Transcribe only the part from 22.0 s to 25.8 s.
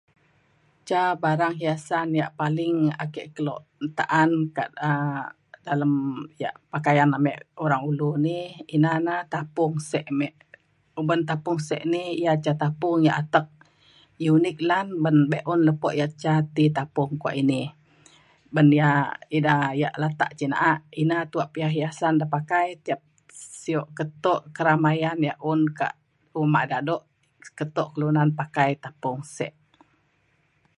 ida pakai tiap sio keto untuk keramaian yak un